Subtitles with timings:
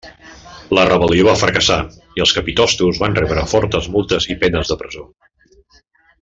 [0.77, 1.77] La rebel·lió va fracassar,
[2.19, 5.07] i els capitostos van rebre fortes multes i penes de presó.